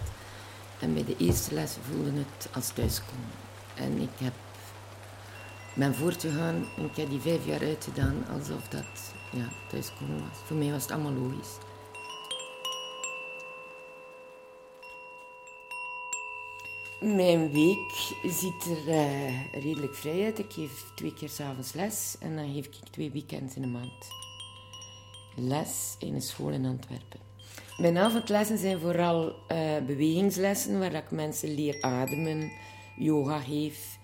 En 0.80 0.94
bij 0.94 1.04
de 1.04 1.16
eerste 1.16 1.54
les 1.54 1.76
voelde 1.90 2.12
het 2.18 2.48
als 2.54 2.68
thuiskomen. 2.68 3.30
En 3.74 4.00
ik 4.00 4.10
heb 4.18 4.32
ben 5.74 5.94
voortgegaan 5.94 6.66
en 6.76 6.84
ik 6.84 6.96
heb 6.96 7.10
die 7.10 7.20
vijf 7.20 7.46
jaar 7.46 7.60
uitgedaan 7.60 8.26
alsof 8.28 8.68
dat 8.68 9.14
ja, 9.32 9.48
thuiskomen 9.68 10.20
was. 10.20 10.38
Voor 10.44 10.56
mij 10.56 10.70
was 10.70 10.82
het 10.82 10.90
allemaal 10.90 11.12
logisch. 11.12 11.56
Mijn 17.00 17.52
week 17.52 18.14
ziet 18.22 18.64
er 18.64 18.88
uh, 18.88 19.52
redelijk 19.52 19.94
vrij 19.94 20.24
uit. 20.24 20.38
Ik 20.38 20.52
geef 20.52 20.84
twee 20.94 21.14
keer 21.14 21.28
s'avonds 21.28 21.72
les 21.72 22.16
en 22.18 22.36
dan 22.36 22.52
geef 22.52 22.66
ik 22.66 22.74
twee 22.90 23.10
weekends 23.10 23.54
in 23.54 23.62
de 23.62 23.68
maand. 23.68 24.29
Les 25.40 25.96
in 25.98 26.14
een 26.14 26.22
school 26.22 26.50
in 26.50 26.66
Antwerpen. 26.66 27.20
Mijn 27.76 27.98
avondlessen 27.98 28.58
zijn 28.58 28.80
vooral 28.80 29.28
uh, 29.28 29.76
bewegingslessen 29.86 30.78
waar 30.78 30.94
ik 30.94 31.10
mensen 31.10 31.54
leer 31.54 31.76
ademen, 31.80 32.52
yoga 32.96 33.38
geef, 33.38 33.98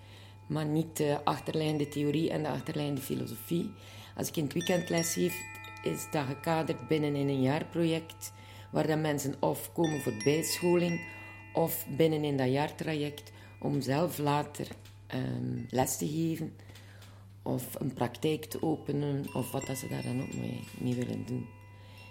maar 0.47 0.65
niet 0.65 0.97
de 0.97 1.19
achterlijnde 1.23 1.87
theorie 1.87 2.29
en 2.29 2.43
de 2.43 2.49
achterlijnde 2.49 3.01
filosofie. 3.01 3.71
Als 4.15 4.27
ik 4.27 4.35
in 4.35 4.43
het 4.43 4.53
weekend 4.53 4.89
les 4.89 5.13
geef, 5.13 5.41
is 5.83 6.07
dat 6.11 6.25
gekaderd 6.25 6.87
binnen 6.87 7.15
in 7.15 7.27
een 7.27 7.41
jaarproject 7.41 8.33
waar 8.71 8.87
dan 8.87 9.01
mensen 9.01 9.35
of 9.39 9.73
komen 9.73 10.01
voor 10.01 10.13
bijscholing 10.23 11.01
of 11.53 11.85
binnen 11.97 12.23
in 12.23 12.37
dat 12.37 12.51
jaartraject 12.51 13.31
om 13.59 13.81
zelf 13.81 14.17
later 14.17 14.67
um, 15.15 15.65
les 15.69 15.97
te 15.97 16.07
geven 16.07 16.53
of 17.47 17.79
een 17.79 17.93
praktijk 17.93 18.45
te 18.45 18.61
openen 18.61 19.25
of 19.33 19.51
wat 19.51 19.65
dat 19.65 19.77
ze 19.77 19.87
daar 19.87 20.03
dan 20.03 20.21
ook 20.21 20.33
mee, 20.79 20.95
willen 20.95 21.25
doen. 21.25 21.47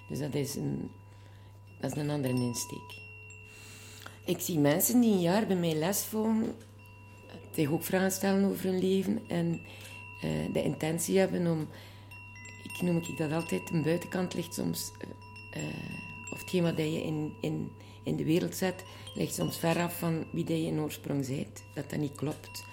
Dus 0.08 0.18
dat 0.18 0.34
is, 0.34 0.54
een, 0.54 0.90
dat 1.80 1.96
is 1.96 2.02
een 2.02 2.10
andere 2.10 2.34
insteek. 2.34 3.04
Ik 4.24 4.40
zie 4.40 4.58
mensen 4.58 5.00
die 5.00 5.12
een 5.12 5.20
jaar 5.20 5.46
bij 5.46 5.56
mij 5.56 5.74
les 5.74 6.04
volgen, 6.04 6.54
zich 7.54 7.70
ook 7.70 7.84
vragen 7.84 8.12
stellen 8.12 8.50
over 8.50 8.64
hun 8.64 8.78
leven 8.78 9.22
en 9.28 9.60
uh, 10.24 10.52
de 10.52 10.62
intentie 10.62 11.18
hebben 11.18 11.46
om, 11.46 11.68
ik 12.62 12.82
noem 12.82 12.96
ik 12.96 13.16
dat 13.16 13.32
altijd, 13.32 13.70
een 13.70 13.82
buitenkant 13.82 14.34
ligt 14.34 14.54
soms, 14.54 14.92
uh, 15.56 15.62
of 16.32 16.40
hetgeen 16.40 16.62
wat 16.62 16.76
je 16.76 17.02
in, 17.02 17.32
in, 17.40 17.70
in 18.02 18.16
de 18.16 18.24
wereld 18.24 18.54
zet, 18.54 18.84
ligt 19.14 19.34
soms 19.34 19.58
ver 19.58 19.78
af 19.78 19.98
van 19.98 20.24
wie 20.32 20.44
dat 20.44 20.56
je 20.56 20.66
in 20.66 20.80
oorsprong 20.80 21.26
bent. 21.26 21.62
Dat 21.74 21.90
dat 21.90 21.98
niet 21.98 22.14
klopt. 22.14 22.64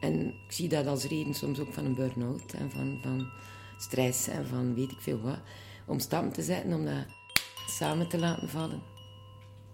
En 0.00 0.26
ik 0.26 0.52
zie 0.52 0.68
dat 0.68 0.86
als 0.86 1.04
reden 1.04 1.34
soms 1.34 1.58
ook 1.58 1.72
van 1.72 1.84
een 1.84 1.94
burn-out 1.94 2.52
en 2.52 2.70
van, 2.70 2.98
van 3.02 3.30
stress 3.78 4.28
en 4.28 4.46
van 4.46 4.74
weet 4.74 4.90
ik 4.90 5.00
veel 5.00 5.20
wat. 5.20 5.38
Om 5.86 5.98
stappen 5.98 6.32
te 6.32 6.42
zetten, 6.42 6.72
om 6.72 6.84
dat 6.84 7.06
samen 7.68 8.08
te 8.08 8.18
laten 8.18 8.48
vallen. 8.48 8.82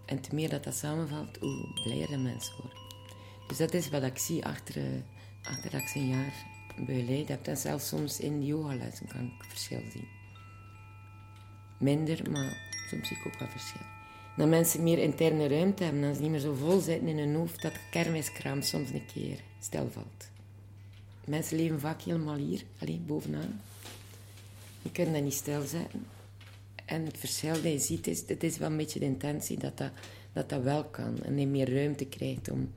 En 0.06 0.20
te 0.20 0.34
meer 0.34 0.48
dat 0.48 0.64
dat 0.64 0.74
samenvalt, 0.74 1.36
hoe 1.36 1.72
blijer 1.82 2.08
de 2.08 2.16
mensen 2.16 2.54
worden. 2.56 2.78
Dus 3.46 3.56
dat 3.56 3.74
is 3.74 3.90
wat 3.90 4.02
ik 4.02 4.18
zie 4.18 4.44
achter, 4.44 4.76
uh, 4.76 4.84
achter 5.42 5.70
dat 5.70 5.80
ik 5.80 5.94
een 5.94 6.08
jaar 6.08 6.34
begeleid 6.76 7.28
heb. 7.28 7.46
En 7.46 7.56
zelfs 7.56 7.88
soms 7.88 8.20
in 8.20 8.40
de 8.40 8.46
yogalessen 8.46 9.06
kan 9.06 9.24
ik 9.24 9.44
verschil 9.48 9.82
zien. 9.92 10.08
Minder, 11.78 12.30
maar 12.30 12.56
soms 12.90 13.08
zie 13.08 13.16
ik 13.16 13.26
ook 13.26 13.38
wel 13.38 13.48
verschil. 13.48 14.01
Dat 14.36 14.48
mensen 14.48 14.82
meer 14.82 14.98
interne 14.98 15.48
ruimte 15.48 15.84
hebben, 15.84 16.02
dat 16.02 16.16
ze 16.16 16.22
niet 16.22 16.30
meer 16.30 16.40
zo 16.40 16.54
vol 16.54 16.80
zitten 16.80 17.08
in 17.08 17.18
hun 17.18 17.34
hoofd, 17.34 17.62
dat 17.62 17.72
kermiskraam 17.90 18.62
soms 18.62 18.90
een 18.90 19.06
keer 19.14 19.40
stilvalt. 19.60 20.30
Mensen 21.24 21.56
leven 21.56 21.80
vaak 21.80 22.02
helemaal 22.02 22.36
hier, 22.36 22.62
alleen 22.78 23.04
bovenaan. 23.06 23.60
Je 24.82 24.90
kunt 24.92 25.12
dat 25.12 25.22
niet 25.22 25.34
stilzetten. 25.34 26.06
En 26.84 27.04
het 27.04 27.18
verschil 27.18 27.52
dat 27.52 27.72
je 27.72 27.78
ziet, 27.78 28.06
is, 28.06 28.22
het 28.26 28.42
is 28.42 28.58
wel 28.58 28.70
een 28.70 28.76
beetje 28.76 28.98
de 28.98 29.04
intentie 29.04 29.58
dat 29.58 29.78
dat, 29.78 29.90
dat, 30.32 30.48
dat 30.48 30.62
wel 30.62 30.84
kan. 30.84 31.22
En 31.22 31.38
je 31.38 31.46
meer 31.46 31.74
ruimte 31.74 32.04
krijgt 32.04 32.50
om, 32.50 32.72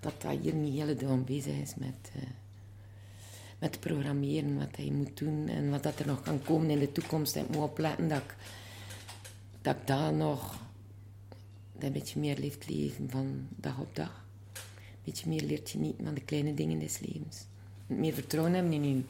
dat 0.00 0.22
dat 0.22 0.38
hier 0.40 0.54
niet 0.54 0.78
hele 0.78 0.94
dag 0.94 1.24
bezig 1.24 1.54
is 1.54 1.74
met, 1.76 2.10
uh, 2.16 2.22
met 3.58 3.80
programmeren, 3.80 4.58
wat 4.58 4.76
je 4.76 4.92
moet 4.92 5.18
doen 5.18 5.48
en 5.48 5.70
wat 5.70 5.82
dat 5.82 5.98
er 5.98 6.06
nog 6.06 6.22
kan 6.22 6.42
komen 6.42 6.70
in 6.70 6.78
de 6.78 6.92
toekomst. 6.92 7.36
En 7.36 7.42
ik 7.42 7.48
moet 7.48 7.62
opletten 7.62 8.08
dat 8.08 8.18
ik, 8.18 8.34
dat 9.68 9.76
ik 9.76 9.86
daar 9.86 10.12
nog 10.12 10.60
een 11.78 11.92
beetje 11.92 12.20
meer 12.20 12.38
leeft 12.38 12.68
leven 12.68 13.10
van 13.10 13.48
dag 13.56 13.78
op 13.78 13.96
dag. 13.96 14.24
Een 14.52 15.04
beetje 15.04 15.28
meer 15.28 15.42
leert 15.42 15.70
je 15.70 15.78
niet 15.78 15.94
van 16.02 16.14
de 16.14 16.20
kleine 16.20 16.54
dingen 16.54 16.78
des 16.78 16.98
levens. 16.98 17.46
Meer 17.86 18.12
vertrouwen 18.12 18.54
hebben 18.54 18.72
in 18.72 18.96
je, 18.96 19.02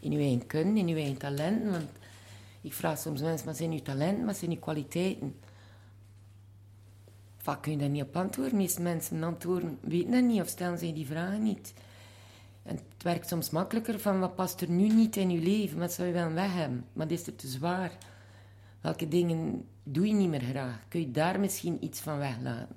in 0.00 0.12
je 0.12 0.18
eigen 0.18 0.46
kunnen, 0.46 0.76
in 0.76 0.88
je 0.88 0.94
eigen 0.94 1.16
talenten. 1.16 1.70
Want 1.70 1.88
ik 2.60 2.72
vraag 2.72 2.98
soms 2.98 3.20
mensen, 3.20 3.46
wat 3.46 3.56
zijn 3.56 3.72
uw 3.72 3.82
talenten, 3.82 4.26
wat 4.26 4.36
zijn 4.36 4.50
uw 4.50 4.58
kwaliteiten? 4.58 5.34
Vaak 7.36 7.62
kun 7.62 7.72
je 7.72 7.78
daar 7.78 7.88
niet 7.88 8.02
op 8.02 8.16
antwoorden. 8.16 8.52
De 8.52 8.58
meeste 8.58 8.82
mensen 8.82 9.22
antwoorden 9.22 9.78
weten 9.80 10.10
dat 10.10 10.22
niet 10.22 10.40
of 10.40 10.48
stellen 10.48 10.78
zich 10.78 10.94
die 10.94 11.06
vragen 11.06 11.42
niet. 11.42 11.72
En 12.62 12.76
het 12.76 13.02
werkt 13.02 13.28
soms 13.28 13.50
makkelijker 13.50 14.00
van 14.00 14.20
wat 14.20 14.34
past 14.34 14.60
er 14.60 14.70
nu 14.70 14.88
niet 14.88 15.16
in 15.16 15.30
je 15.30 15.40
leven, 15.40 15.78
wat 15.78 15.92
zou 15.92 16.08
je 16.08 16.14
wel 16.14 16.32
weg 16.32 16.52
hebben, 16.52 16.84
wat 16.92 17.10
is 17.10 17.22
te 17.22 17.32
zwaar? 17.36 17.98
Welke 18.86 19.08
dingen 19.08 19.64
doe 19.82 20.06
je 20.06 20.12
niet 20.12 20.28
meer 20.28 20.40
graag? 20.40 20.78
Kun 20.88 21.00
je 21.00 21.10
daar 21.10 21.40
misschien 21.40 21.84
iets 21.84 22.00
van 22.00 22.18
weglaten? 22.18 22.76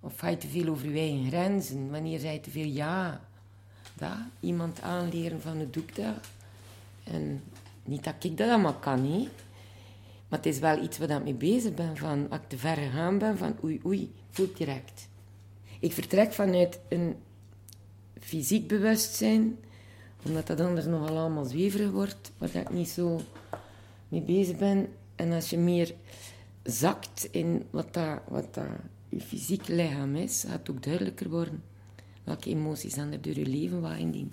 Of 0.00 0.18
ga 0.18 0.28
je 0.28 0.36
te 0.36 0.48
veel 0.48 0.68
over 0.68 0.90
je 0.90 0.98
eigen 0.98 1.26
grenzen? 1.26 1.90
Wanneer 1.90 2.18
zei 2.18 2.32
je 2.32 2.40
te 2.40 2.50
veel 2.50 2.66
ja? 2.66 3.20
Dat, 3.94 4.16
iemand 4.40 4.80
aanleren 4.80 5.40
van 5.40 5.58
het 5.58 5.72
doek 5.72 5.94
dat. 5.94 6.14
En 7.04 7.42
niet 7.84 8.04
dat 8.04 8.14
ik 8.20 8.36
dat 8.36 8.48
allemaal 8.48 8.74
kan, 8.74 9.02
niet. 9.02 9.28
Maar 10.28 10.38
het 10.38 10.46
is 10.46 10.58
wel 10.58 10.82
iets 10.82 10.98
waar 10.98 11.10
ik 11.10 11.22
mee 11.22 11.34
bezig 11.34 11.74
ben. 11.74 11.96
Van, 11.96 12.26
als 12.30 12.40
ik 12.40 12.48
te 12.48 12.58
ver 12.58 12.76
gegaan 12.76 13.18
ben, 13.18 13.38
van 13.38 13.56
oei, 13.64 13.80
oei, 13.86 14.12
voelt 14.30 14.56
direct. 14.56 15.08
Ik 15.80 15.92
vertrek 15.92 16.32
vanuit 16.32 16.80
een 16.88 17.16
fysiek 18.20 18.68
bewustzijn, 18.68 19.58
omdat 20.26 20.46
dat 20.46 20.60
anders 20.60 20.86
nogal 20.86 21.18
allemaal 21.18 21.44
zweverig 21.44 21.90
wordt, 21.90 22.32
waar 22.38 22.54
ik 22.54 22.70
niet 22.70 22.88
zo 22.88 23.20
mee 24.14 24.22
bezig 24.22 24.56
ben. 24.56 24.88
En 25.14 25.32
als 25.32 25.50
je 25.50 25.58
meer 25.58 25.94
zakt 26.62 27.28
in 27.30 27.62
wat 27.70 27.94
dat, 27.94 28.20
wat 28.28 28.54
dat 28.54 28.66
je 29.08 29.20
fysiek 29.20 29.68
lichaam 29.68 30.16
is, 30.16 30.44
gaat 30.46 30.58
het 30.58 30.70
ook 30.70 30.82
duidelijker 30.82 31.28
worden 31.28 31.62
welke 32.24 32.50
emoties 32.50 32.96
er 32.96 33.22
door 33.22 33.38
je 33.38 33.46
leven 33.46 34.10
die, 34.10 34.30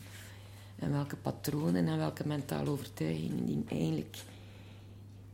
en 0.76 0.92
welke 0.92 1.16
patronen 1.16 1.88
en 1.88 1.98
welke 1.98 2.28
mentale 2.28 2.70
overtuigingen 2.70 3.46
die 3.46 3.64
eigenlijk 3.68 4.18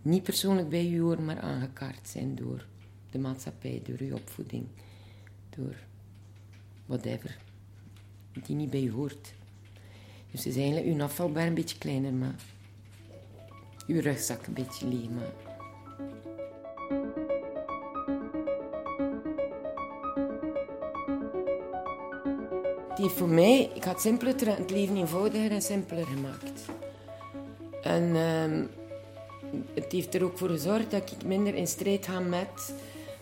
niet 0.01 0.23
persoonlijk 0.23 0.69
bij 0.69 0.89
u 0.89 1.01
horen, 1.01 1.25
maar 1.25 1.39
aangekaart 1.39 2.07
zijn 2.07 2.35
door 2.35 2.65
de 3.11 3.19
maatschappij, 3.19 3.81
door 3.85 3.97
uw 3.99 4.15
opvoeding, 4.15 4.65
door 5.49 5.75
whatever, 6.85 7.37
die 8.45 8.55
niet 8.55 8.69
bij 8.69 8.83
u 8.83 8.91
hoort. 8.91 9.33
Dus 10.31 10.45
is 10.45 10.55
eigenlijk 10.55 10.85
uw 10.85 11.01
afvalbaar 11.01 11.47
een 11.47 11.53
beetje 11.53 11.77
kleiner, 11.77 12.13
maar 12.13 12.35
uw 13.87 14.01
rugzak 14.01 14.47
een 14.47 14.53
beetje 14.53 14.87
leeg 14.87 15.09
maar. 15.09 15.55
Die 22.95 23.09
voor 23.09 23.27
mij, 23.29 23.69
ik 23.73 23.83
had 23.83 24.01
simpeler, 24.01 24.57
het 24.57 24.69
leven 24.69 24.97
eenvoudiger 24.97 25.51
en 25.51 25.61
simpeler 25.61 26.05
gemaakt. 26.05 26.65
En 27.81 28.15
ehm, 28.15 28.63
het 29.73 29.91
heeft 29.91 30.15
er 30.15 30.23
ook 30.23 30.37
voor 30.37 30.49
gezorgd 30.49 30.91
dat 30.91 31.11
ik 31.11 31.25
minder 31.25 31.55
in 31.55 31.67
strijd 31.67 32.05
ga 32.05 32.19
met... 32.19 32.73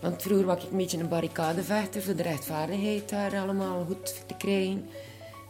Want 0.01 0.21
vroeger 0.21 0.45
was 0.45 0.63
ik 0.63 0.71
een 0.71 0.77
beetje 0.77 0.97
een 0.97 1.09
barricadevechter 1.09 2.01
voor 2.01 2.15
de 2.15 2.23
rechtvaardigheid 2.23 3.09
daar 3.09 3.37
allemaal 3.37 3.85
goed 3.85 4.27
te 4.27 4.33
krijgen. 4.37 4.89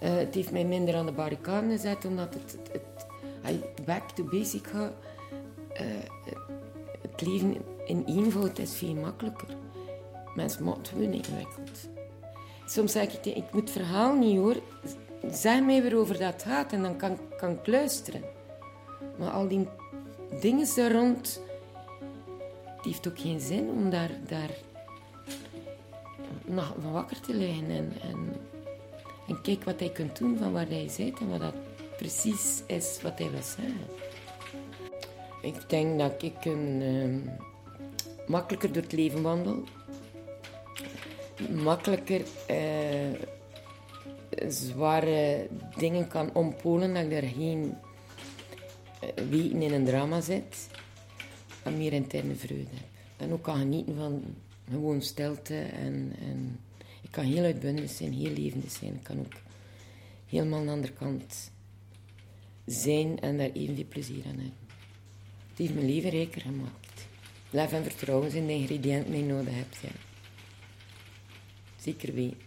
Uh, 0.03 0.15
het 0.15 0.36
heeft 0.36 0.51
mij 0.51 0.63
minder 0.63 0.95
aan 0.95 1.05
de 1.05 1.12
barricade 1.12 1.69
gezet, 1.69 2.05
omdat 2.05 2.34
het 2.34 2.57
back 3.86 4.10
to 4.10 4.24
basic 4.24 4.68
gaat. 4.68 4.94
het 7.02 7.22
leven 7.22 7.58
in 7.86 8.04
eenvoud 8.08 8.60
is 8.60 8.75
veel 8.75 8.94
makkelijker. 8.94 9.48
Mensen 10.36 10.64
maken 10.64 10.82
het 10.82 11.14
ingewikkeld. 11.14 11.90
Soms 12.66 12.92
zeg 12.92 13.14
ik, 13.14 13.25
ik 13.25 13.52
moet 13.52 13.62
het 13.62 13.72
verhaal 13.72 14.16
niet 14.16 14.38
hoor. 14.38 14.56
Zeg 15.32 15.62
mij 15.62 15.82
waarover 15.82 16.18
dat 16.18 16.44
gaat 16.44 16.74
en 16.74 16.82
dan 16.82 16.98
kan, 16.98 17.18
kan 17.38 17.52
ik 17.52 17.68
luisteren. 17.68 18.22
Maar 19.18 19.30
al 19.30 19.48
die 19.48 19.68
dingen 20.42 20.68
daar 20.75 20.92
rond, 20.92 21.42
die 22.82 22.92
heeft 22.92 23.08
ook 23.08 23.20
geen 23.20 23.40
zin 23.40 23.70
om 23.70 23.90
daar, 23.90 24.12
daar 24.28 24.50
van 26.82 26.92
wakker 26.92 27.20
te 27.20 27.34
liggen. 27.34 27.70
En, 27.70 27.94
en, 28.02 28.36
en 29.28 29.42
kijk 29.42 29.64
wat 29.64 29.80
hij 29.80 29.90
kunt 29.90 30.18
doen 30.18 30.38
van 30.38 30.52
waar 30.52 30.68
hij 30.68 30.88
zit 30.90 31.20
en 31.20 31.30
wat 31.30 31.40
dat 31.40 31.54
precies 31.98 32.64
is 32.68 33.00
wat 33.02 33.20
hij 33.20 33.32
wil 33.32 33.42
zeggen. 33.42 33.88
Ik 35.42 35.70
denk 35.70 36.00
dat 36.00 36.24
ik 36.24 36.46
een, 36.46 36.82
uh, 36.82 37.32
makkelijker 38.28 38.74
door 38.74 38.84
het 38.84 38.92
leven 38.92 39.22
wandel. 39.22 39.64
Makkelijker 41.64 42.22
uh, 42.52 43.20
zware 44.48 45.48
dingen 45.78 46.08
kan 46.08 46.34
ompolen, 46.34 46.94
dat 46.94 47.04
ik 47.04 47.12
er 47.12 47.28
geen 47.28 47.74
uh, 49.04 49.24
weten 49.30 49.62
in 49.62 49.74
een 49.74 49.86
drama 49.86 50.22
zit. 50.22 50.68
En 51.64 51.78
meer 51.78 51.94
interne 51.94 52.36
vreugde 52.36 52.75
heb. 52.75 52.88
En 53.18 53.34
ook 53.34 53.44
kan 53.44 53.58
genieten 53.58 53.96
van 53.96 54.24
gewoon 54.70 55.02
stilte. 55.02 55.58
En, 55.58 56.14
en 56.20 56.60
ik 57.02 57.12
kan 57.12 57.24
heel 57.24 57.44
uitbundig 57.44 57.90
zijn, 57.90 58.14
heel 58.14 58.32
levendig 58.32 58.72
zijn. 58.72 58.94
Ik 58.94 59.04
kan 59.04 59.20
ook 59.20 59.34
helemaal 60.25 60.60
aan 60.60 60.66
de 60.66 60.72
andere 60.72 60.94
kant 60.94 61.52
zijn 62.65 63.19
en 63.19 63.38
daar 63.38 63.51
evenveel 63.51 63.86
plezier 63.89 64.24
aan 64.25 64.39
hebben. 64.39 64.63
Het 65.50 65.57
heeft 65.57 65.74
mijn 65.74 65.86
leven 65.86 66.10
rijker 66.10 66.41
gemaakt. 66.41 67.07
Lef 67.50 67.74
en 67.74 67.84
vertrouwen 67.84 68.31
zijn 68.31 68.48
de 68.48 68.53
ingrediënten 68.53 69.12
die 69.12 69.25
je 69.25 69.34
nodig 69.34 69.53
hebt. 69.55 69.77
Ja. 69.81 69.89
Zeker 71.77 72.13
weten. 72.13 72.38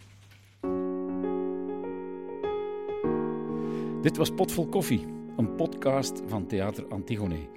Dit 4.01 4.17
was 4.17 4.31
Potvol 4.31 4.67
Koffie, 4.67 5.05
een 5.37 5.55
podcast 5.55 6.21
van 6.27 6.47
Theater 6.47 6.85
Antigone. 6.87 7.47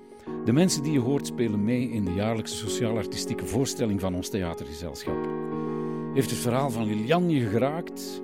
De 0.45 0.53
mensen 0.53 0.83
die 0.83 0.93
je 0.93 1.01
hoort 1.01 1.27
spelen 1.27 1.65
mee 1.65 1.91
in 1.91 2.05
de 2.05 2.15
jaarlijkse 2.15 2.57
sociaal-artistieke 2.57 3.47
voorstelling 3.47 4.01
van 4.01 4.15
ons 4.15 4.29
theatergezelschap. 4.29 5.29
Heeft 6.15 6.31
het 6.31 6.39
verhaal 6.39 6.71
van 6.71 6.85
Lilian 6.85 7.31
je 7.31 7.49
geraakt? 7.49 8.23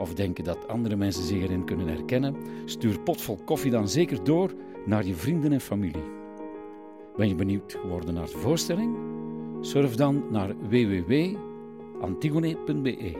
Of 0.00 0.14
denken 0.14 0.44
dat 0.44 0.68
andere 0.68 0.96
mensen 0.96 1.24
zich 1.24 1.42
erin 1.42 1.64
kunnen 1.64 1.88
herkennen? 1.88 2.36
Stuur 2.64 3.00
Potvol 3.00 3.38
Koffie 3.44 3.70
dan 3.70 3.88
zeker 3.88 4.24
door 4.24 4.54
naar 4.86 5.06
je 5.06 5.14
vrienden 5.14 5.52
en 5.52 5.60
familie. 5.60 6.04
Ben 7.16 7.28
je 7.28 7.34
benieuwd 7.34 7.76
geworden 7.80 8.14
naar 8.14 8.26
de 8.26 8.38
voorstelling? 8.38 8.96
Surf 9.60 9.94
dan 9.94 10.24
naar 10.30 10.54
www.antigone.be. 10.68 13.12